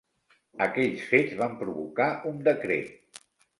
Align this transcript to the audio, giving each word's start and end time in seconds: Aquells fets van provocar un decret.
Aquells 0.65 1.03
fets 1.09 1.37
van 1.43 1.53
provocar 1.61 2.09
un 2.33 2.43
decret. 2.51 3.25